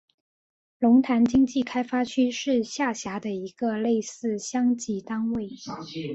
[0.79, 5.47] 龙潭经济开发区是下辖的一个类似乡级单位。